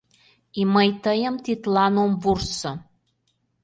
И 0.59 0.61
мый 0.73 0.89
тыйым 1.03 1.35
тидлан 1.45 1.93
ом 2.03 2.11
вурсо. 2.21 2.71